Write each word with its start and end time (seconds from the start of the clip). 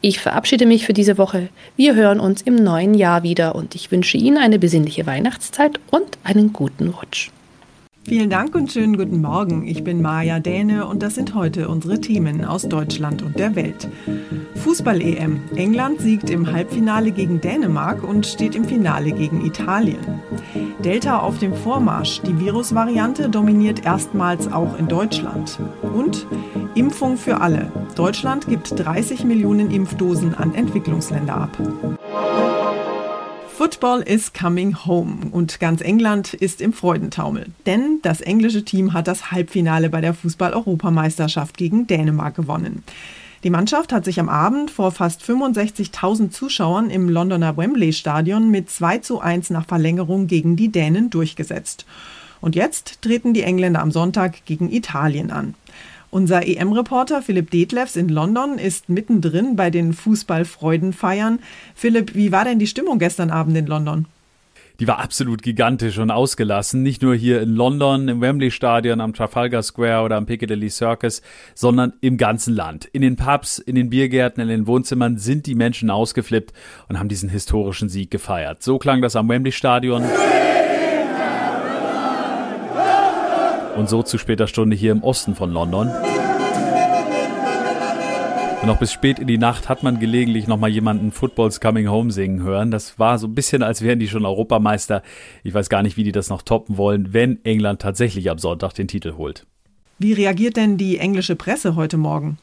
Ich 0.00 0.20
verabschiede 0.20 0.66
mich 0.66 0.86
für 0.86 0.92
diese 0.92 1.18
Woche. 1.18 1.48
Wir 1.76 1.94
hören 1.94 2.20
uns 2.20 2.42
im 2.42 2.56
neuen 2.56 2.94
Jahr 2.94 3.22
wieder 3.22 3.54
und 3.54 3.74
ich 3.74 3.90
wünsche 3.90 4.16
Ihnen 4.16 4.38
eine 4.38 4.58
besinnliche 4.58 5.06
Weihnachtszeit 5.06 5.80
und 5.90 6.18
einen 6.24 6.52
guten 6.52 6.88
Rutsch. 6.88 7.30
Vielen 8.04 8.30
Dank 8.30 8.54
und 8.56 8.72
schönen 8.72 8.96
guten 8.96 9.20
Morgen. 9.20 9.66
Ich 9.66 9.84
bin 9.84 10.02
Maja 10.02 10.40
Däne 10.40 10.86
und 10.86 11.02
das 11.02 11.14
sind 11.14 11.34
heute 11.34 11.68
unsere 11.68 12.00
Themen 12.00 12.44
aus 12.44 12.62
Deutschland 12.62 13.22
und 13.22 13.38
der 13.38 13.54
Welt. 13.54 13.88
Fußball-EM. 14.56 15.40
England 15.54 16.00
siegt 16.00 16.28
im 16.28 16.50
Halbfinale 16.52 17.12
gegen 17.12 17.40
Dänemark 17.40 18.02
und 18.02 18.26
steht 18.26 18.56
im 18.56 18.64
Finale 18.64 19.12
gegen 19.12 19.46
Italien. 19.46 20.20
Delta 20.84 21.20
auf 21.20 21.38
dem 21.38 21.54
Vormarsch. 21.54 22.20
Die 22.22 22.40
Virusvariante 22.40 23.28
dominiert 23.28 23.84
erstmals 23.84 24.50
auch 24.50 24.76
in 24.78 24.88
Deutschland. 24.88 25.60
Und 25.94 26.26
Impfung 26.74 27.16
für 27.16 27.40
alle. 27.40 27.70
Deutschland 27.94 28.48
gibt 28.48 28.78
30 28.84 29.24
Millionen 29.24 29.70
Impfdosen 29.70 30.34
an 30.34 30.54
Entwicklungsländer 30.54 31.34
ab. 31.34 31.56
Football 33.62 34.00
is 34.00 34.32
coming 34.32 34.74
home 34.86 35.28
und 35.30 35.60
ganz 35.60 35.82
England 35.82 36.34
ist 36.34 36.60
im 36.60 36.72
Freudentaumel. 36.72 37.46
Denn 37.64 38.00
das 38.02 38.20
englische 38.20 38.64
Team 38.64 38.92
hat 38.92 39.06
das 39.06 39.30
Halbfinale 39.30 39.88
bei 39.88 40.00
der 40.00 40.14
Fußball-Europameisterschaft 40.14 41.56
gegen 41.56 41.86
Dänemark 41.86 42.34
gewonnen. 42.34 42.82
Die 43.44 43.50
Mannschaft 43.50 43.92
hat 43.92 44.04
sich 44.04 44.18
am 44.18 44.28
Abend 44.28 44.72
vor 44.72 44.90
fast 44.90 45.22
65.000 45.22 46.30
Zuschauern 46.30 46.90
im 46.90 47.08
Londoner 47.08 47.56
Wembley 47.56 47.92
Stadion 47.92 48.50
mit 48.50 48.68
2 48.68 48.98
zu 48.98 49.20
1 49.20 49.50
nach 49.50 49.66
Verlängerung 49.66 50.26
gegen 50.26 50.56
die 50.56 50.72
Dänen 50.72 51.10
durchgesetzt. 51.10 51.86
Und 52.40 52.56
jetzt 52.56 53.00
treten 53.00 53.32
die 53.32 53.44
Engländer 53.44 53.80
am 53.80 53.92
Sonntag 53.92 54.44
gegen 54.44 54.72
Italien 54.72 55.30
an. 55.30 55.54
Unser 56.12 56.46
EM-Reporter 56.46 57.22
Philipp 57.22 57.50
Detlefs 57.50 57.96
in 57.96 58.10
London 58.10 58.58
ist 58.58 58.90
mittendrin 58.90 59.56
bei 59.56 59.70
den 59.70 59.94
Fußballfreudenfeiern. 59.94 61.38
Philipp, 61.74 62.14
wie 62.14 62.30
war 62.30 62.44
denn 62.44 62.58
die 62.58 62.66
Stimmung 62.66 62.98
gestern 62.98 63.30
Abend 63.30 63.56
in 63.56 63.66
London? 63.66 64.04
die 64.80 64.88
war 64.88 64.98
absolut 64.98 65.42
gigantisch 65.42 65.98
und 65.98 66.10
ausgelassen. 66.10 66.82
Nicht 66.82 67.02
nur 67.02 67.14
hier 67.14 67.40
in 67.40 67.54
London, 67.54 68.08
im 68.08 68.20
Wembley 68.20 68.50
Stadion, 68.50 69.00
am 69.00 69.14
Trafalgar 69.14 69.62
Square 69.62 70.02
oder 70.02 70.16
am 70.16 70.26
Piccadilly 70.26 70.70
Circus, 70.70 71.22
sondern 71.54 71.92
im 72.00 72.16
ganzen 72.16 72.52
Land. 72.52 72.86
In 72.86 73.00
den 73.02 73.14
Pubs, 73.14 73.60
in 73.60 73.76
den 73.76 73.90
Biergärten, 73.90 74.42
in 74.42 74.48
den 74.48 74.66
Wohnzimmern 74.66 75.18
sind 75.18 75.46
die 75.46 75.54
Menschen 75.54 75.88
ausgeflippt 75.88 76.52
und 76.88 76.98
haben 76.98 77.08
diesen 77.08 77.28
historischen 77.28 77.88
Sieg 77.88 78.10
gefeiert. 78.10 78.64
So 78.64 78.78
klang 78.78 79.02
das 79.02 79.14
am 79.14 79.28
Wembley 79.28 79.52
Stadion. 79.52 80.02
Und 83.76 83.88
so 83.88 84.02
zu 84.02 84.18
später 84.18 84.46
Stunde 84.46 84.76
hier 84.76 84.92
im 84.92 85.02
Osten 85.02 85.34
von 85.34 85.52
London. 85.52 85.90
Und 88.62 88.70
auch 88.70 88.78
bis 88.78 88.92
spät 88.92 89.18
in 89.18 89.26
die 89.26 89.38
Nacht 89.38 89.68
hat 89.68 89.82
man 89.82 89.98
gelegentlich 89.98 90.46
nochmal 90.46 90.70
jemanden 90.70 91.10
Footballs 91.10 91.60
Coming 91.60 91.88
Home 91.88 92.12
singen 92.12 92.42
hören. 92.44 92.70
Das 92.70 92.96
war 92.96 93.18
so 93.18 93.26
ein 93.26 93.34
bisschen, 93.34 93.64
als 93.64 93.82
wären 93.82 93.98
die 93.98 94.06
schon 94.06 94.24
Europameister. 94.24 95.02
Ich 95.42 95.52
weiß 95.52 95.68
gar 95.68 95.82
nicht, 95.82 95.96
wie 95.96 96.04
die 96.04 96.12
das 96.12 96.28
noch 96.28 96.42
toppen 96.42 96.76
wollen, 96.76 97.12
wenn 97.12 97.44
England 97.44 97.82
tatsächlich 97.82 98.30
am 98.30 98.38
Sonntag 98.38 98.74
den 98.74 98.86
Titel 98.86 99.14
holt. 99.16 99.46
Wie 99.98 100.12
reagiert 100.12 100.56
denn 100.56 100.76
die 100.76 100.98
englische 100.98 101.34
Presse 101.34 101.74
heute 101.74 101.96
Morgen? 101.96 102.38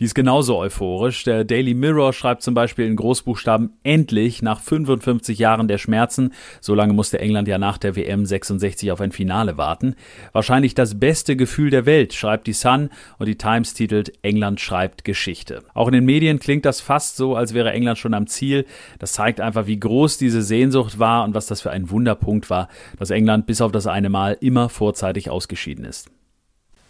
Die 0.00 0.04
ist 0.04 0.14
genauso 0.14 0.56
euphorisch. 0.58 1.24
Der 1.24 1.42
Daily 1.42 1.74
Mirror 1.74 2.12
schreibt 2.12 2.42
zum 2.42 2.54
Beispiel 2.54 2.86
in 2.86 2.94
Großbuchstaben 2.94 3.72
endlich 3.82 4.42
nach 4.42 4.60
55 4.60 5.40
Jahren 5.40 5.66
der 5.66 5.78
Schmerzen. 5.78 6.32
So 6.60 6.76
lange 6.76 6.92
musste 6.92 7.18
England 7.18 7.48
ja 7.48 7.58
nach 7.58 7.78
der 7.78 7.96
WM 7.96 8.24
66 8.24 8.92
auf 8.92 9.00
ein 9.00 9.10
Finale 9.10 9.56
warten. 9.56 9.96
Wahrscheinlich 10.32 10.76
das 10.76 11.00
beste 11.00 11.34
Gefühl 11.34 11.70
der 11.70 11.84
Welt, 11.84 12.14
schreibt 12.14 12.46
die 12.46 12.52
Sun 12.52 12.90
und 13.18 13.26
die 13.26 13.38
Times 13.38 13.74
titelt 13.74 14.12
England 14.22 14.60
schreibt 14.60 15.04
Geschichte. 15.04 15.64
Auch 15.74 15.88
in 15.88 15.94
den 15.94 16.04
Medien 16.04 16.38
klingt 16.38 16.64
das 16.64 16.80
fast 16.80 17.16
so, 17.16 17.34
als 17.34 17.52
wäre 17.52 17.72
England 17.72 17.98
schon 17.98 18.14
am 18.14 18.28
Ziel. 18.28 18.66
Das 19.00 19.14
zeigt 19.14 19.40
einfach, 19.40 19.66
wie 19.66 19.80
groß 19.80 20.16
diese 20.16 20.42
Sehnsucht 20.42 21.00
war 21.00 21.24
und 21.24 21.34
was 21.34 21.46
das 21.46 21.60
für 21.60 21.72
ein 21.72 21.90
Wunderpunkt 21.90 22.50
war, 22.50 22.68
dass 23.00 23.10
England 23.10 23.46
bis 23.46 23.60
auf 23.60 23.72
das 23.72 23.88
eine 23.88 24.10
Mal 24.10 24.36
immer 24.40 24.68
vorzeitig 24.68 25.28
ausgeschieden 25.28 25.84
ist. 25.84 26.08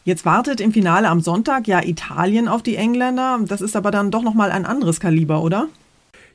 Jetzt 0.08 0.24
wartet 0.24 0.62
im 0.62 0.72
Finale 0.72 1.06
am 1.06 1.20
Sonntag 1.20 1.68
ja 1.68 1.84
Italien 1.84 2.48
auf 2.48 2.62
die 2.62 2.76
Engländer. 2.76 3.40
Das 3.46 3.60
ist 3.60 3.76
aber 3.76 3.90
dann 3.90 4.10
doch 4.10 4.22
nochmal 4.22 4.50
ein 4.50 4.64
anderes 4.64 5.00
Kaliber, 5.00 5.42
oder? 5.42 5.68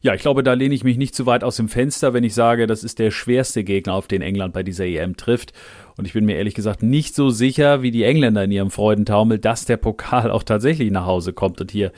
Ja, 0.04 0.14
ich 0.14 0.22
glaube, 0.22 0.44
da 0.44 0.54
lehne 0.54 0.76
ich 0.76 0.84
mich 0.84 0.98
nicht 0.98 1.16
zu 1.16 1.26
weit 1.26 1.44
aus 1.44 1.56
dem 1.56 1.70
Fenster, 1.70 2.14
wenn 2.14 2.24
ich 2.24 2.36
sage, 2.36 2.68
das 2.68 2.84
ist 2.84 3.00
der 3.00 3.10
schwerste 3.10 3.64
Gegner, 3.64 3.96
auf 3.96 4.06
den 4.06 4.22
England 4.22 4.54
bei 4.54 4.62
dieser 4.62 4.86
EM 4.86 5.18
trifft. 5.18 5.54
Und 5.98 6.06
ich 6.06 6.14
bin 6.14 6.26
mir 6.26 6.38
ehrlich 6.38 6.56
gesagt 6.56 6.82
nicht 6.82 7.14
so 7.16 7.30
sicher 7.30 7.82
wie 7.82 7.92
die 7.92 8.04
Engländer 8.04 8.44
in 8.44 8.52
ihrem 8.52 8.72
Freudentaumel, 8.72 9.38
dass 9.38 9.66
der 9.66 9.78
Pokal 9.78 10.32
auch 10.32 10.44
tatsächlich 10.44 10.92
nach 10.92 11.06
Hause 11.06 11.34
kommt 11.34 11.62
und 11.62 11.72
hier 11.72 11.92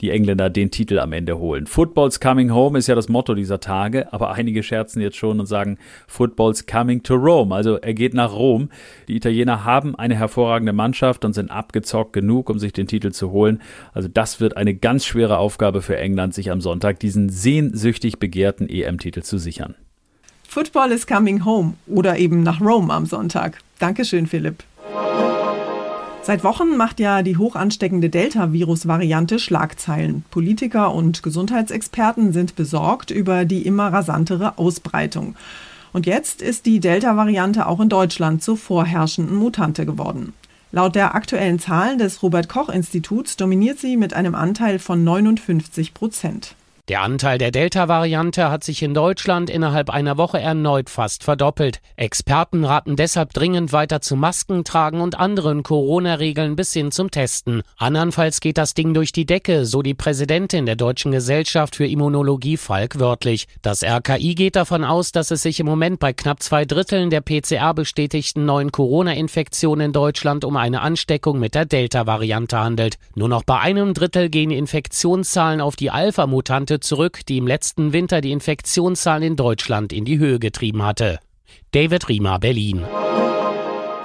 die 0.00 0.10
Engländer 0.10 0.50
den 0.50 0.70
Titel 0.70 0.98
am 0.98 1.12
Ende 1.12 1.38
holen. 1.38 1.66
Football's 1.66 2.20
coming 2.20 2.52
home 2.52 2.78
ist 2.78 2.86
ja 2.86 2.94
das 2.94 3.08
Motto 3.08 3.34
dieser 3.34 3.60
Tage, 3.60 4.12
aber 4.12 4.32
einige 4.32 4.62
scherzen 4.62 5.00
jetzt 5.00 5.16
schon 5.16 5.40
und 5.40 5.46
sagen 5.46 5.78
Football's 6.06 6.66
coming 6.66 7.02
to 7.02 7.14
Rome. 7.14 7.54
Also 7.54 7.76
er 7.76 7.94
geht 7.94 8.14
nach 8.14 8.32
Rom. 8.32 8.70
Die 9.08 9.16
Italiener 9.16 9.64
haben 9.64 9.94
eine 9.94 10.16
hervorragende 10.16 10.72
Mannschaft 10.72 11.24
und 11.24 11.32
sind 11.32 11.50
abgezockt 11.50 12.12
genug, 12.12 12.50
um 12.50 12.58
sich 12.58 12.72
den 12.72 12.86
Titel 12.86 13.12
zu 13.12 13.30
holen. 13.30 13.62
Also 13.92 14.08
das 14.08 14.40
wird 14.40 14.56
eine 14.56 14.74
ganz 14.74 15.06
schwere 15.06 15.38
Aufgabe 15.38 15.82
für 15.82 15.96
England, 15.96 16.34
sich 16.34 16.50
am 16.50 16.60
Sonntag 16.60 17.00
diesen 17.00 17.28
sehnsüchtig 17.28 18.18
begehrten 18.18 18.68
EM-Titel 18.68 19.22
zu 19.22 19.38
sichern. 19.38 19.76
Football 20.48 20.92
is 20.92 21.06
coming 21.06 21.44
home 21.44 21.74
oder 21.86 22.18
eben 22.18 22.42
nach 22.42 22.60
Rome 22.60 22.92
am 22.92 23.06
Sonntag. 23.06 23.58
Dankeschön, 23.78 24.26
Philipp. 24.26 24.64
Seit 26.22 26.42
Wochen 26.42 26.76
macht 26.76 26.98
ja 26.98 27.22
die 27.22 27.36
hoch 27.36 27.54
ansteckende 27.54 28.10
Delta-Virus-Variante 28.10 29.38
Schlagzeilen. 29.38 30.24
Politiker 30.30 30.92
und 30.92 31.22
Gesundheitsexperten 31.22 32.32
sind 32.32 32.56
besorgt 32.56 33.12
über 33.12 33.44
die 33.44 33.62
immer 33.62 33.92
rasantere 33.92 34.58
Ausbreitung. 34.58 35.36
Und 35.92 36.04
jetzt 36.04 36.42
ist 36.42 36.66
die 36.66 36.80
Delta-Variante 36.80 37.66
auch 37.66 37.78
in 37.78 37.88
Deutschland 37.88 38.42
zur 38.42 38.56
vorherrschenden 38.56 39.36
Mutante 39.36 39.86
geworden. 39.86 40.32
Laut 40.72 40.96
der 40.96 41.14
aktuellen 41.14 41.60
Zahlen 41.60 41.98
des 41.98 42.22
Robert 42.24 42.48
Koch 42.48 42.70
Instituts 42.70 43.36
dominiert 43.36 43.78
sie 43.78 43.96
mit 43.96 44.12
einem 44.12 44.34
Anteil 44.34 44.80
von 44.80 45.04
59 45.04 45.94
Prozent. 45.94 46.56
Der 46.88 47.02
Anteil 47.02 47.36
der 47.38 47.50
Delta-Variante 47.50 48.48
hat 48.48 48.62
sich 48.62 48.80
in 48.80 48.94
Deutschland 48.94 49.50
innerhalb 49.50 49.90
einer 49.90 50.18
Woche 50.18 50.38
erneut 50.38 50.88
fast 50.88 51.24
verdoppelt. 51.24 51.80
Experten 51.96 52.64
raten 52.64 52.94
deshalb 52.94 53.32
dringend 53.32 53.72
weiter 53.72 54.00
zu 54.00 54.14
Masken 54.14 54.62
tragen 54.62 55.00
und 55.00 55.18
anderen 55.18 55.64
Corona-Regeln 55.64 56.54
bis 56.54 56.72
hin 56.72 56.92
zum 56.92 57.10
Testen. 57.10 57.62
Andernfalls 57.76 58.38
geht 58.38 58.56
das 58.56 58.74
Ding 58.74 58.94
durch 58.94 59.10
die 59.10 59.26
Decke, 59.26 59.66
so 59.66 59.82
die 59.82 59.94
Präsidentin 59.94 60.64
der 60.64 60.76
Deutschen 60.76 61.10
Gesellschaft 61.10 61.74
für 61.74 61.88
Immunologie 61.88 62.56
Falk 62.56 63.00
wörtlich. 63.00 63.48
Das 63.62 63.82
RKI 63.82 64.36
geht 64.36 64.54
davon 64.54 64.84
aus, 64.84 65.10
dass 65.10 65.32
es 65.32 65.42
sich 65.42 65.58
im 65.58 65.66
Moment 65.66 65.98
bei 65.98 66.12
knapp 66.12 66.40
zwei 66.40 66.64
Dritteln 66.64 67.10
der 67.10 67.20
PCR 67.20 67.74
bestätigten 67.74 68.44
neuen 68.44 68.70
Corona-Infektionen 68.70 69.86
in 69.86 69.92
Deutschland 69.92 70.44
um 70.44 70.56
eine 70.56 70.82
Ansteckung 70.82 71.40
mit 71.40 71.56
der 71.56 71.64
Delta-Variante 71.64 72.56
handelt. 72.60 72.94
Nur 73.16 73.28
noch 73.28 73.42
bei 73.42 73.58
einem 73.58 73.92
Drittel 73.92 74.28
gehen 74.28 74.52
Infektionszahlen 74.52 75.60
auf 75.60 75.74
die 75.74 75.90
Alpha-Mutante 75.90 76.75
Monate 76.76 76.80
zurück, 76.80 77.20
die 77.26 77.38
im 77.38 77.46
letzten 77.46 77.92
Winter 77.92 78.20
die 78.20 78.32
Infektionszahlen 78.32 79.22
in 79.22 79.36
Deutschland 79.36 79.92
in 79.92 80.04
die 80.04 80.18
Höhe 80.18 80.38
getrieben 80.38 80.82
hatte. 80.82 81.18
David 81.72 82.08
Riemer, 82.08 82.38
Berlin. 82.38 82.82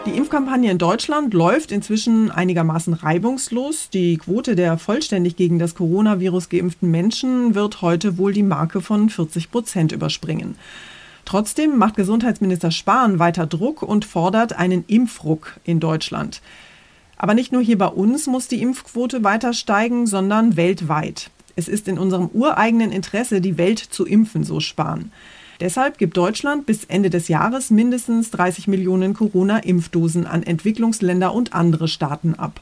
Die 0.06 0.12
Impfkampagne 0.12 0.72
in 0.72 0.78
Deutschland 0.78 1.34
läuft 1.34 1.72
inzwischen 1.72 2.32
einigermaßen 2.32 2.94
reibungslos. 2.94 3.90
Die 3.90 4.18
Quote 4.18 4.56
der 4.56 4.78
vollständig 4.78 5.36
gegen 5.36 5.60
das 5.60 5.76
Coronavirus 5.76 6.50
geimpften 6.50 6.90
Menschen 6.90 7.56
wird 7.56 7.82
heute 7.82 8.18
wohl 8.18 8.34
die 8.34 8.44
Marke 8.44 8.82
von 8.82 9.10
40 9.10 9.52
Prozent 9.52 9.92
überspringen. 9.92 10.56
Trotzdem 11.26 11.78
macht 11.78 11.96
Gesundheitsminister 11.96 12.72
Spahn 12.72 13.20
weiter 13.20 13.46
Druck 13.46 13.84
und 13.84 14.06
fordert 14.06 14.54
einen 14.54 14.86
Impfruck 14.88 15.60
in 15.66 15.80
Deutschland. 15.80 16.42
Aber 17.18 17.34
nicht 17.36 17.52
nur 17.52 17.62
hier 17.62 17.78
bei 17.78 17.88
uns 17.88 18.28
muss 18.28 18.48
die 18.48 18.62
Impfquote 18.62 19.24
weiter 19.24 19.54
steigen, 19.54 20.08
sondern 20.08 20.56
weltweit. 20.56 21.30
Es 21.62 21.68
ist 21.68 21.88
in 21.88 22.00
unserem 22.00 22.28
ureigenen 22.34 22.92
Interesse, 22.92 23.40
die 23.40 23.60
Welt 23.60 23.78
zu 23.78 24.04
impfen, 24.04 24.44
so 24.44 24.60
Spahn. 24.60 25.12
Deshalb 25.60 26.00
gibt 26.00 26.18
Deutschland 26.18 26.66
bis 26.66 26.86
Ende 26.86 27.12
des 27.12 27.28
Jahres 27.28 27.70
mindestens 27.70 28.32
30 28.32 28.68
Millionen 28.68 29.14
Corona-Impfdosen 29.14 30.26
an 30.26 30.42
Entwicklungsländer 30.42 31.36
und 31.36 31.54
andere 31.54 31.88
Staaten 31.88 32.34
ab. 32.34 32.62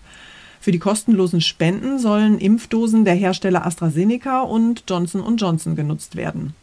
Für 0.60 0.74
die 0.74 0.80
kostenlosen 0.80 1.40
Spenden 1.40 1.98
sollen 1.98 2.40
Impfdosen 2.40 3.06
der 3.06 3.14
Hersteller 3.14 3.66
AstraZeneca 3.66 4.42
und 4.42 4.84
Johnson 4.90 5.38
Johnson 5.38 5.78
genutzt 5.78 6.18
werden. 6.18 6.54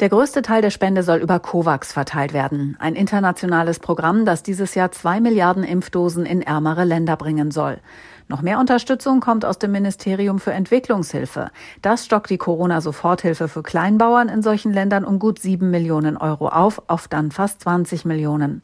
Der 0.00 0.10
größte 0.10 0.42
Teil 0.42 0.60
der 0.60 0.68
Spende 0.68 1.02
soll 1.02 1.20
über 1.20 1.38
COVAX 1.38 1.94
verteilt 1.94 2.34
werden, 2.34 2.76
ein 2.78 2.94
internationales 2.94 3.78
Programm, 3.78 4.26
das 4.26 4.42
dieses 4.42 4.74
Jahr 4.74 4.92
zwei 4.92 5.18
Milliarden 5.18 5.64
Impfdosen 5.64 6.26
in 6.26 6.42
ärmere 6.42 6.84
Länder 6.84 7.16
bringen 7.16 7.50
soll. 7.50 7.78
Noch 8.26 8.40
mehr 8.40 8.58
Unterstützung 8.58 9.20
kommt 9.20 9.44
aus 9.44 9.58
dem 9.58 9.72
Ministerium 9.72 10.38
für 10.38 10.52
Entwicklungshilfe. 10.52 11.50
Das 11.82 12.06
stockt 12.06 12.30
die 12.30 12.38
Corona-Soforthilfe 12.38 13.48
für 13.48 13.62
Kleinbauern 13.62 14.30
in 14.30 14.40
solchen 14.42 14.72
Ländern 14.72 15.04
um 15.04 15.18
gut 15.18 15.38
sieben 15.38 15.70
Millionen 15.70 16.16
Euro 16.16 16.48
auf, 16.48 16.82
auf 16.86 17.06
dann 17.06 17.30
fast 17.30 17.60
20 17.60 18.06
Millionen. 18.06 18.62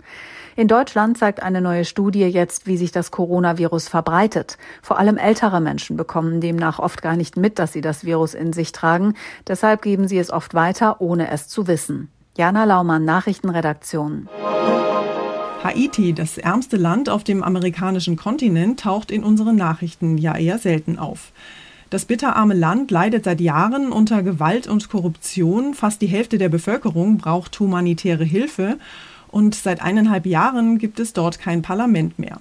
In 0.56 0.66
Deutschland 0.66 1.18
zeigt 1.18 1.42
eine 1.42 1.60
neue 1.60 1.84
Studie 1.84 2.24
jetzt, 2.24 2.66
wie 2.66 2.78
sich 2.78 2.90
das 2.90 3.10
Coronavirus 3.10 3.88
verbreitet. 3.88 4.56
Vor 4.82 4.98
allem 4.98 5.18
ältere 5.18 5.60
Menschen 5.60 5.96
bekommen 5.96 6.40
demnach 6.40 6.78
oft 6.78 7.02
gar 7.02 7.16
nicht 7.16 7.36
mit, 7.36 7.58
dass 7.58 7.72
sie 7.72 7.82
das 7.82 8.04
Virus 8.04 8.32
in 8.32 8.54
sich 8.54 8.72
tragen. 8.72 9.14
Deshalb 9.46 9.82
geben 9.82 10.08
sie 10.08 10.18
es 10.18 10.30
oft 10.30 10.54
weiter, 10.54 11.00
ohne 11.00 11.30
es 11.30 11.48
zu 11.48 11.66
wissen. 11.66 12.10
Jana 12.36 12.64
Laumann, 12.64 13.04
Nachrichtenredaktion. 13.04 14.28
Haiti, 15.62 16.14
das 16.14 16.38
ärmste 16.38 16.78
Land 16.78 17.10
auf 17.10 17.22
dem 17.22 17.42
amerikanischen 17.42 18.16
Kontinent, 18.16 18.80
taucht 18.80 19.10
in 19.10 19.22
unseren 19.22 19.56
Nachrichten 19.56 20.16
ja 20.16 20.36
eher 20.36 20.58
selten 20.58 20.98
auf. 20.98 21.32
Das 21.90 22.06
bitterarme 22.06 22.54
Land 22.54 22.90
leidet 22.90 23.24
seit 23.24 23.40
Jahren 23.40 23.92
unter 23.92 24.22
Gewalt 24.22 24.68
und 24.68 24.88
Korruption. 24.88 25.74
Fast 25.74 26.00
die 26.00 26.06
Hälfte 26.06 26.38
der 26.38 26.48
Bevölkerung 26.48 27.18
braucht 27.18 27.58
humanitäre 27.60 28.24
Hilfe 28.24 28.78
und 29.28 29.54
seit 29.54 29.82
eineinhalb 29.82 30.24
Jahren 30.24 30.78
gibt 30.78 30.98
es 30.98 31.12
dort 31.12 31.38
kein 31.38 31.60
Parlament 31.60 32.18
mehr. 32.18 32.38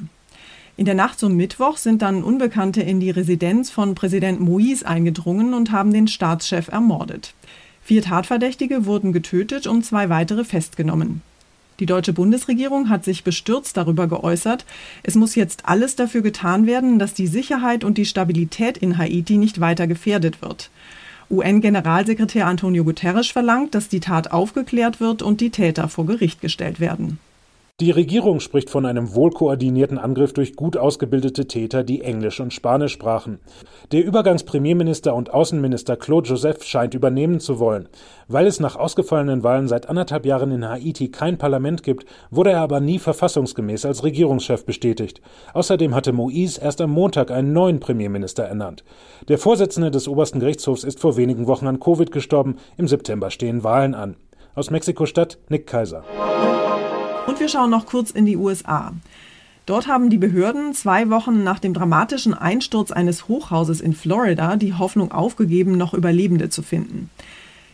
In 0.78 0.86
der 0.86 0.96
Nacht 0.96 1.20
zum 1.20 1.36
Mittwoch 1.36 1.76
sind 1.76 2.02
dann 2.02 2.24
Unbekannte 2.24 2.82
in 2.82 3.02
die 3.02 3.10
Residenz 3.10 3.70
von 3.70 3.96
Präsident 3.96 4.40
Moïse 4.40 4.86
eingedrungen 4.86 5.54
und 5.54 5.72
haben 5.72 5.92
den 5.92 6.08
Staatschef 6.08 6.70
ermordet. 6.70 7.34
Vier 7.82 8.02
Tatverdächtige 8.02 8.86
wurden 8.86 9.12
getötet 9.12 9.68
und 9.68 9.84
zwei 9.84 10.08
weitere 10.08 10.46
festgenommen. 10.46 11.22
Die 11.80 11.86
deutsche 11.86 12.14
Bundesregierung 12.14 12.90
hat 12.90 13.06
sich 13.06 13.24
bestürzt 13.24 13.78
darüber 13.78 14.08
geäußert, 14.08 14.66
es 15.04 15.16
muss 15.16 15.36
jetzt 15.36 15.66
alles 15.66 15.96
dafür 15.96 16.22
getan 16.22 16.66
werden, 16.66 17.00
dass 17.00 17.14
die 17.14 17.28
Sicherheit 17.28 17.84
und 17.84 17.98
die 17.98 18.06
Stabilität 18.06 18.78
in 18.78 18.98
Haiti 18.98 19.38
nicht 19.38 19.62
weiter 19.62 19.88
gefährdet 19.88 20.42
wird. 20.42 20.70
UN-Generalsekretär 21.32 22.48
Antonio 22.48 22.84
Guterres 22.84 23.28
verlangt, 23.28 23.76
dass 23.76 23.88
die 23.88 24.00
Tat 24.00 24.32
aufgeklärt 24.32 25.00
wird 25.00 25.22
und 25.22 25.42
die 25.42 25.52
Täter 25.52 25.88
vor 25.88 26.06
Gericht 26.06 26.42
gestellt 26.42 26.80
werden. 26.80 27.20
Die 27.80 27.92
Regierung 27.92 28.42
spricht 28.42 28.70
von 28.70 28.86
einem 28.86 29.16
wohlkoordinierten 29.16 29.98
Angriff 29.98 30.34
durch 30.34 30.58
gut 30.58 30.76
ausgebildete 30.76 31.48
Täter, 31.48 31.86
die 31.86 32.02
Englisch 32.02 32.42
und 32.42 32.52
Spanisch 32.52 32.92
sprachen. 32.92 33.40
Der 33.94 34.04
Übergangspremierminister 34.04 35.16
und 35.16 35.34
Außenminister 35.34 35.96
Claude 35.96 36.28
Joseph 36.28 36.66
scheint 36.66 36.94
übernehmen 36.94 37.40
zu 37.40 37.58
wollen. 37.58 37.88
Weil 38.28 38.48
es 38.48 38.60
nach 38.60 38.76
ausgefallenen 38.76 39.44
Wahlen 39.44 39.70
seit 39.70 39.88
anderthalb 39.88 40.26
Jahren 40.26 40.52
in 40.52 40.68
Haiti 40.68 41.10
kein 41.10 41.38
Parlament 41.38 41.82
gibt, 41.82 42.06
wurde 42.32 42.52
er 42.52 42.60
aber 42.60 42.82
nie 42.82 43.00
verfassungsgemäß 43.00 43.86
als 43.86 44.04
Regierungschef 44.04 44.66
bestätigt. 44.66 45.22
Außerdem 45.54 45.96
hatte 45.96 46.12
Moïse 46.12 46.62
erst 46.62 46.82
am 46.82 46.92
Montag 46.92 47.32
einen 47.32 47.54
neuen 47.54 47.80
Premierminister 47.80 48.44
ernannt. 48.44 48.84
Der 49.30 49.38
Vorsitzende 49.38 49.90
des 49.90 50.10
obersten 50.10 50.42
Gerichtshofs 50.42 50.84
ist 50.84 51.00
vor 51.00 51.16
wenigen 51.16 51.48
Wochen 51.48 51.68
an 51.68 51.80
Covid 51.80 52.12
gestorben. 52.12 52.58
Im 52.76 52.90
September 52.90 53.32
stehen 53.32 53.64
Wahlen 53.64 53.96
an. 53.96 54.18
Aus 54.54 54.70
Mexiko-Stadt 54.70 55.38
Nick 55.48 55.66
Kaiser. 55.66 56.04
Und 57.30 57.40
wir 57.40 57.48
schauen 57.48 57.70
noch 57.70 57.86
kurz 57.86 58.10
in 58.10 58.26
die 58.26 58.38
USA. 58.38 58.92
Dort 59.68 59.88
haben 59.88 60.10
die 60.10 60.18
Behörden 60.18 60.74
zwei 60.74 61.12
Wochen 61.12 61.44
nach 61.44 61.60
dem 61.60 61.76
dramatischen 61.76 62.34
Einsturz 62.34 62.90
eines 62.90 63.28
Hochhauses 63.28 63.82
in 63.82 63.94
Florida 63.94 64.56
die 64.56 64.74
Hoffnung 64.74 65.12
aufgegeben, 65.12 65.78
noch 65.78 65.94
Überlebende 65.94 66.50
zu 66.50 66.64
finden. 66.64 67.12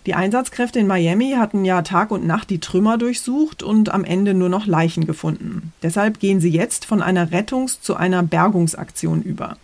Die 0.08 0.14
Einsatzkräfte 0.14 0.80
in 0.80 0.88
Miami 0.88 1.36
hatten 1.38 1.64
ja 1.64 1.84
Tag 1.84 2.12
und 2.12 2.28
Nacht 2.28 2.50
die 2.50 2.60
Trümmer 2.60 2.98
durchsucht 2.98 3.64
und 3.64 3.94
am 3.94 4.04
Ende 4.04 4.34
nur 4.34 4.50
noch 4.50 4.66
Leichen 4.66 5.06
gefunden. 5.06 5.72
Deshalb 5.82 6.20
gehen 6.20 6.42
sie 6.42 6.52
jetzt 6.52 6.84
von 6.84 7.02
einer 7.02 7.32
Rettungs- 7.32 7.80
zu 7.80 7.96
einer 7.96 8.24
Bergungsaktion 8.24 9.22
über. 9.22 9.56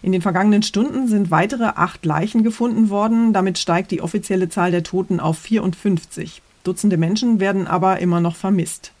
In 0.00 0.12
den 0.12 0.22
vergangenen 0.22 0.62
Stunden 0.62 1.08
sind 1.08 1.32
weitere 1.32 1.72
acht 1.74 2.06
Leichen 2.06 2.44
gefunden 2.44 2.88
worden. 2.88 3.32
Damit 3.32 3.58
steigt 3.58 3.90
die 3.90 4.00
offizielle 4.00 4.48
Zahl 4.48 4.70
der 4.70 4.84
Toten 4.84 5.18
auf 5.18 5.38
54. 5.38 6.40
Dutzende 6.62 6.96
Menschen 6.96 7.40
werden 7.40 7.66
aber 7.66 7.98
immer 7.98 8.20
noch 8.20 8.36
vermisst. 8.36 8.93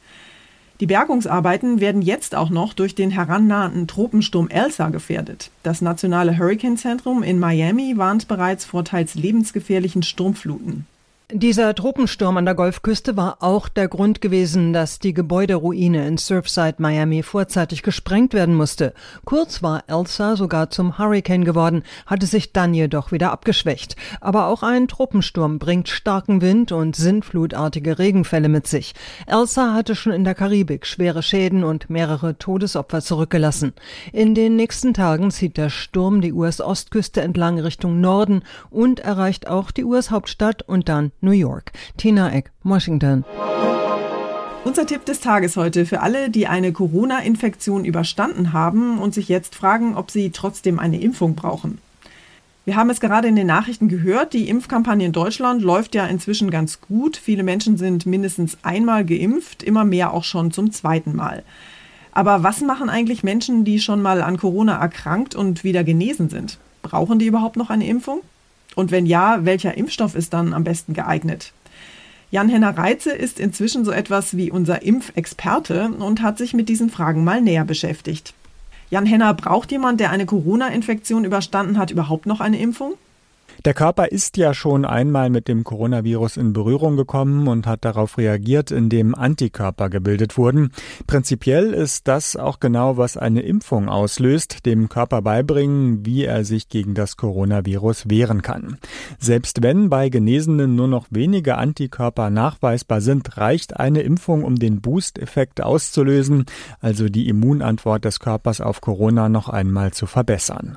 Die 0.80 0.86
Bergungsarbeiten 0.86 1.80
werden 1.80 2.02
jetzt 2.02 2.34
auch 2.34 2.50
noch 2.50 2.72
durch 2.72 2.96
den 2.96 3.10
herannahenden 3.10 3.86
Tropensturm 3.86 4.48
Elsa 4.48 4.88
gefährdet. 4.88 5.50
Das 5.62 5.80
Nationale 5.80 6.36
Hurricane 6.36 6.76
Zentrum 6.76 7.22
in 7.22 7.38
Miami 7.38 7.96
warnt 7.96 8.26
bereits 8.26 8.64
vor 8.64 8.84
teils 8.84 9.14
lebensgefährlichen 9.14 10.02
Sturmfluten. 10.02 10.86
Dieser 11.32 11.74
Tropensturm 11.74 12.36
an 12.36 12.44
der 12.44 12.54
Golfküste 12.54 13.16
war 13.16 13.38
auch 13.40 13.70
der 13.70 13.88
Grund 13.88 14.20
gewesen, 14.20 14.74
dass 14.74 14.98
die 14.98 15.14
Gebäuderuine 15.14 16.06
in 16.06 16.18
Surfside 16.18 16.74
Miami 16.76 17.22
vorzeitig 17.22 17.82
gesprengt 17.82 18.34
werden 18.34 18.54
musste. 18.54 18.92
Kurz 19.24 19.62
war 19.62 19.84
Elsa 19.86 20.36
sogar 20.36 20.68
zum 20.68 20.98
Hurricane 20.98 21.46
geworden, 21.46 21.82
hatte 22.04 22.26
sich 22.26 22.52
dann 22.52 22.74
jedoch 22.74 23.10
wieder 23.10 23.32
abgeschwächt. 23.32 23.96
Aber 24.20 24.48
auch 24.48 24.62
ein 24.62 24.86
Tropensturm 24.86 25.58
bringt 25.58 25.88
starken 25.88 26.42
Wind 26.42 26.72
und 26.72 26.94
sintflutartige 26.94 27.98
Regenfälle 27.98 28.50
mit 28.50 28.66
sich. 28.66 28.92
Elsa 29.26 29.72
hatte 29.72 29.94
schon 29.94 30.12
in 30.12 30.24
der 30.24 30.34
Karibik 30.34 30.84
schwere 30.84 31.22
Schäden 31.22 31.64
und 31.64 31.88
mehrere 31.88 32.36
Todesopfer 32.36 33.00
zurückgelassen. 33.00 33.72
In 34.12 34.34
den 34.34 34.56
nächsten 34.56 34.92
Tagen 34.92 35.30
zieht 35.30 35.56
der 35.56 35.70
Sturm 35.70 36.20
die 36.20 36.34
US-Ostküste 36.34 37.22
entlang 37.22 37.58
Richtung 37.58 38.02
Norden 38.02 38.42
und 38.68 39.00
erreicht 39.00 39.48
auch 39.48 39.70
die 39.70 39.84
US-Hauptstadt 39.84 40.60
und 40.60 40.90
dann 40.90 41.12
New 41.24 41.32
York. 41.32 41.72
Tina 41.96 42.32
Eck, 42.32 42.52
Washington. 42.62 43.24
Unser 44.64 44.86
Tipp 44.86 45.04
des 45.04 45.20
Tages 45.20 45.56
heute 45.56 45.84
für 45.84 46.00
alle, 46.00 46.30
die 46.30 46.46
eine 46.46 46.72
Corona-Infektion 46.72 47.84
überstanden 47.84 48.52
haben 48.52 48.98
und 48.98 49.12
sich 49.12 49.28
jetzt 49.28 49.54
fragen, 49.54 49.96
ob 49.96 50.10
sie 50.10 50.30
trotzdem 50.30 50.78
eine 50.78 51.00
Impfung 51.00 51.34
brauchen. 51.34 51.78
Wir 52.64 52.76
haben 52.76 52.88
es 52.88 53.00
gerade 53.00 53.28
in 53.28 53.36
den 53.36 53.46
Nachrichten 53.46 53.88
gehört, 53.88 54.32
die 54.32 54.48
Impfkampagne 54.48 55.04
in 55.04 55.12
Deutschland 55.12 55.60
läuft 55.60 55.94
ja 55.94 56.06
inzwischen 56.06 56.50
ganz 56.50 56.80
gut. 56.80 57.18
Viele 57.18 57.42
Menschen 57.42 57.76
sind 57.76 58.06
mindestens 58.06 58.56
einmal 58.62 59.04
geimpft, 59.04 59.62
immer 59.62 59.84
mehr 59.84 60.14
auch 60.14 60.24
schon 60.24 60.50
zum 60.50 60.72
zweiten 60.72 61.14
Mal. 61.14 61.42
Aber 62.12 62.42
was 62.42 62.62
machen 62.62 62.88
eigentlich 62.88 63.22
Menschen, 63.22 63.64
die 63.64 63.80
schon 63.80 64.00
mal 64.00 64.22
an 64.22 64.38
Corona 64.38 64.80
erkrankt 64.80 65.34
und 65.34 65.62
wieder 65.62 65.84
genesen 65.84 66.30
sind? 66.30 66.58
Brauchen 66.80 67.18
die 67.18 67.26
überhaupt 67.26 67.56
noch 67.56 67.68
eine 67.68 67.86
Impfung? 67.86 68.22
Und 68.74 68.90
wenn 68.90 69.06
ja, 69.06 69.44
welcher 69.44 69.76
Impfstoff 69.76 70.14
ist 70.14 70.32
dann 70.32 70.52
am 70.52 70.64
besten 70.64 70.94
geeignet? 70.94 71.52
Jan-Henner 72.30 72.76
Reitze 72.76 73.12
ist 73.12 73.38
inzwischen 73.38 73.84
so 73.84 73.92
etwas 73.92 74.36
wie 74.36 74.50
unser 74.50 74.82
Impfexperte 74.82 75.90
und 75.90 76.20
hat 76.20 76.38
sich 76.38 76.52
mit 76.52 76.68
diesen 76.68 76.90
Fragen 76.90 77.22
mal 77.22 77.40
näher 77.40 77.64
beschäftigt. 77.64 78.34
Jan-Henner, 78.90 79.34
braucht 79.34 79.70
jemand, 79.70 80.00
der 80.00 80.10
eine 80.10 80.26
Corona-Infektion 80.26 81.24
überstanden 81.24 81.78
hat, 81.78 81.90
überhaupt 81.90 82.26
noch 82.26 82.40
eine 82.40 82.58
Impfung? 82.58 82.94
Der 83.64 83.72
Körper 83.72 84.12
ist 84.12 84.36
ja 84.36 84.52
schon 84.52 84.84
einmal 84.84 85.30
mit 85.30 85.48
dem 85.48 85.64
Coronavirus 85.64 86.36
in 86.36 86.52
Berührung 86.52 86.98
gekommen 86.98 87.48
und 87.48 87.66
hat 87.66 87.86
darauf 87.86 88.18
reagiert, 88.18 88.70
indem 88.70 89.14
Antikörper 89.14 89.88
gebildet 89.88 90.36
wurden. 90.36 90.70
Prinzipiell 91.06 91.72
ist 91.72 92.06
das 92.06 92.36
auch 92.36 92.60
genau, 92.60 92.98
was 92.98 93.16
eine 93.16 93.40
Impfung 93.40 93.88
auslöst, 93.88 94.66
dem 94.66 94.90
Körper 94.90 95.22
beibringen, 95.22 96.04
wie 96.04 96.24
er 96.24 96.44
sich 96.44 96.68
gegen 96.68 96.92
das 96.92 97.16
Coronavirus 97.16 98.10
wehren 98.10 98.42
kann. 98.42 98.76
Selbst 99.18 99.62
wenn 99.62 99.88
bei 99.88 100.10
Genesenen 100.10 100.76
nur 100.76 100.88
noch 100.88 101.06
wenige 101.08 101.56
Antikörper 101.56 102.28
nachweisbar 102.28 103.00
sind, 103.00 103.38
reicht 103.38 103.80
eine 103.80 104.02
Impfung, 104.02 104.44
um 104.44 104.56
den 104.56 104.82
Boost-Effekt 104.82 105.62
auszulösen, 105.62 106.44
also 106.80 107.08
die 107.08 107.30
Immunantwort 107.30 108.04
des 108.04 108.20
Körpers 108.20 108.60
auf 108.60 108.82
Corona 108.82 109.30
noch 109.30 109.48
einmal 109.48 109.94
zu 109.94 110.04
verbessern. 110.04 110.76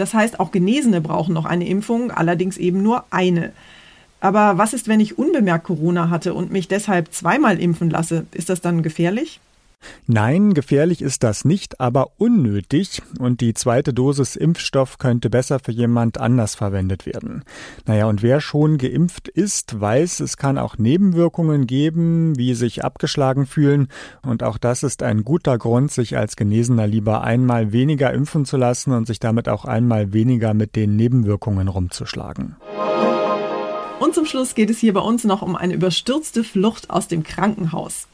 Das 0.00 0.14
heißt, 0.14 0.40
auch 0.40 0.50
Genesene 0.50 1.02
brauchen 1.02 1.34
noch 1.34 1.44
eine 1.44 1.68
Impfung, 1.68 2.10
allerdings 2.10 2.56
eben 2.56 2.82
nur 2.82 3.04
eine. 3.10 3.52
Aber 4.20 4.56
was 4.56 4.72
ist, 4.72 4.88
wenn 4.88 4.98
ich 4.98 5.18
unbemerkt 5.18 5.64
Corona 5.64 6.08
hatte 6.08 6.32
und 6.32 6.50
mich 6.50 6.68
deshalb 6.68 7.12
zweimal 7.12 7.60
impfen 7.60 7.90
lasse? 7.90 8.24
Ist 8.32 8.48
das 8.48 8.62
dann 8.62 8.82
gefährlich? 8.82 9.40
Nein, 10.06 10.54
gefährlich 10.54 11.02
ist 11.02 11.22
das 11.22 11.44
nicht, 11.44 11.80
aber 11.80 12.12
unnötig 12.18 13.00
und 13.18 13.40
die 13.40 13.54
zweite 13.54 13.94
Dosis 13.94 14.36
Impfstoff 14.36 14.98
könnte 14.98 15.30
besser 15.30 15.60
für 15.60 15.72
jemand 15.72 16.18
anders 16.18 16.54
verwendet 16.54 17.06
werden. 17.06 17.44
Naja, 17.86 18.06
und 18.06 18.22
wer 18.22 18.40
schon 18.40 18.76
geimpft 18.76 19.28
ist, 19.28 19.80
weiß, 19.80 20.20
es 20.20 20.36
kann 20.36 20.58
auch 20.58 20.78
Nebenwirkungen 20.78 21.66
geben, 21.66 22.36
wie 22.36 22.54
sich 22.54 22.84
abgeschlagen 22.84 23.46
fühlen 23.46 23.88
und 24.22 24.42
auch 24.42 24.58
das 24.58 24.82
ist 24.82 25.02
ein 25.02 25.24
guter 25.24 25.58
Grund, 25.58 25.92
sich 25.92 26.16
als 26.16 26.36
Genesener 26.36 26.86
lieber 26.86 27.22
einmal 27.22 27.72
weniger 27.72 28.12
impfen 28.12 28.44
zu 28.44 28.56
lassen 28.56 28.92
und 28.92 29.06
sich 29.06 29.20
damit 29.20 29.48
auch 29.48 29.64
einmal 29.64 30.12
weniger 30.12 30.54
mit 30.54 30.76
den 30.76 30.96
Nebenwirkungen 30.96 31.68
rumzuschlagen. 31.68 32.56
Und 34.00 34.14
zum 34.14 34.24
Schluss 34.24 34.54
geht 34.54 34.70
es 34.70 34.78
hier 34.78 34.94
bei 34.94 35.00
uns 35.00 35.24
noch 35.24 35.42
um 35.42 35.54
eine 35.54 35.74
überstürzte 35.74 36.42
Flucht 36.42 36.90
aus 36.90 37.06
dem 37.06 37.22
Krankenhaus. 37.22 38.08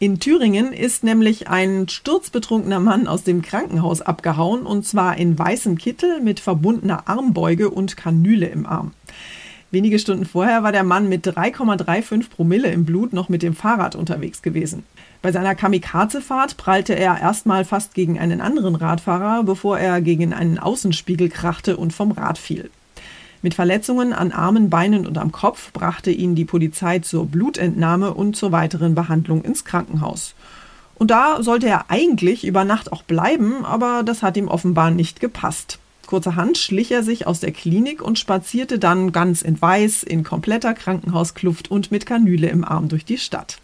In 0.00 0.18
Thüringen 0.18 0.72
ist 0.72 1.04
nämlich 1.04 1.48
ein 1.48 1.88
sturzbetrunkener 1.88 2.80
Mann 2.80 3.06
aus 3.06 3.22
dem 3.22 3.42
Krankenhaus 3.42 4.02
abgehauen 4.02 4.66
und 4.66 4.84
zwar 4.84 5.16
in 5.16 5.38
weißem 5.38 5.78
Kittel 5.78 6.20
mit 6.20 6.40
verbundener 6.40 7.08
Armbeuge 7.08 7.70
und 7.70 7.96
Kanüle 7.96 8.46
im 8.46 8.66
Arm. 8.66 8.92
Wenige 9.70 10.00
Stunden 10.00 10.24
vorher 10.24 10.62
war 10.64 10.72
der 10.72 10.84
Mann 10.84 11.08
mit 11.08 11.26
3,35 11.26 12.28
Promille 12.28 12.70
im 12.70 12.84
Blut 12.84 13.12
noch 13.12 13.28
mit 13.28 13.42
dem 13.42 13.54
Fahrrad 13.54 13.94
unterwegs 13.94 14.42
gewesen. 14.42 14.84
Bei 15.22 15.30
seiner 15.32 15.54
Kamikaze-Fahrt 15.54 16.56
prallte 16.56 16.94
er 16.94 17.20
erstmal 17.20 17.64
fast 17.64 17.94
gegen 17.94 18.18
einen 18.18 18.40
anderen 18.40 18.74
Radfahrer, 18.74 19.44
bevor 19.44 19.78
er 19.78 20.00
gegen 20.00 20.32
einen 20.32 20.58
Außenspiegel 20.58 21.28
krachte 21.28 21.76
und 21.76 21.92
vom 21.92 22.12
Rad 22.12 22.38
fiel. 22.38 22.70
Mit 23.44 23.52
Verletzungen 23.52 24.14
an 24.14 24.32
Armen, 24.32 24.70
Beinen 24.70 25.06
und 25.06 25.18
am 25.18 25.30
Kopf 25.30 25.70
brachte 25.74 26.10
ihn 26.10 26.34
die 26.34 26.46
Polizei 26.46 27.00
zur 27.00 27.26
Blutentnahme 27.26 28.14
und 28.14 28.36
zur 28.36 28.52
weiteren 28.52 28.94
Behandlung 28.94 29.44
ins 29.44 29.66
Krankenhaus. 29.66 30.34
Und 30.94 31.10
da 31.10 31.42
sollte 31.42 31.68
er 31.68 31.90
eigentlich 31.90 32.46
über 32.46 32.64
Nacht 32.64 32.90
auch 32.90 33.02
bleiben, 33.02 33.66
aber 33.66 34.02
das 34.02 34.22
hat 34.22 34.38
ihm 34.38 34.48
offenbar 34.48 34.90
nicht 34.90 35.20
gepasst. 35.20 35.78
Kurzerhand 36.06 36.56
schlich 36.56 36.90
er 36.90 37.02
sich 37.02 37.26
aus 37.26 37.40
der 37.40 37.52
Klinik 37.52 38.00
und 38.00 38.18
spazierte 38.18 38.78
dann 38.78 39.12
ganz 39.12 39.42
in 39.42 39.60
Weiß, 39.60 40.04
in 40.04 40.24
kompletter 40.24 40.72
Krankenhauskluft 40.72 41.70
und 41.70 41.90
mit 41.90 42.06
Kanüle 42.06 42.48
im 42.48 42.64
Arm 42.64 42.88
durch 42.88 43.04
die 43.04 43.18
Stadt. 43.18 43.58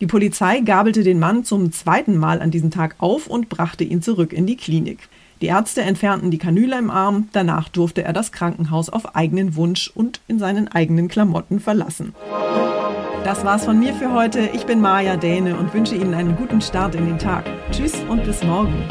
Die 0.00 0.06
Polizei 0.06 0.60
gabelte 0.60 1.02
den 1.02 1.18
Mann 1.18 1.42
zum 1.42 1.72
zweiten 1.72 2.16
Mal 2.16 2.40
an 2.40 2.52
diesem 2.52 2.70
Tag 2.70 2.94
auf 2.98 3.26
und 3.26 3.48
brachte 3.48 3.82
ihn 3.82 4.00
zurück 4.00 4.32
in 4.32 4.46
die 4.46 4.56
Klinik. 4.56 5.08
Die 5.42 5.48
Ärzte 5.48 5.82
entfernten 5.82 6.30
die 6.30 6.38
Kanüle 6.38 6.78
im 6.78 6.88
Arm, 6.88 7.28
danach 7.32 7.68
durfte 7.68 8.04
er 8.04 8.12
das 8.12 8.30
Krankenhaus 8.30 8.88
auf 8.88 9.16
eigenen 9.16 9.56
Wunsch 9.56 9.90
und 9.92 10.20
in 10.28 10.38
seinen 10.38 10.68
eigenen 10.68 11.08
Klamotten 11.08 11.58
verlassen. 11.58 12.14
Das 13.24 13.44
war's 13.44 13.64
von 13.64 13.80
mir 13.80 13.92
für 13.92 14.12
heute. 14.12 14.50
Ich 14.52 14.66
bin 14.66 14.80
Maja 14.80 15.16
Däne 15.16 15.56
und 15.56 15.74
wünsche 15.74 15.96
Ihnen 15.96 16.14
einen 16.14 16.36
guten 16.36 16.60
Start 16.60 16.94
in 16.94 17.06
den 17.06 17.18
Tag. 17.18 17.44
Tschüss 17.72 17.94
und 18.08 18.24
bis 18.24 18.44
morgen. 18.44 18.84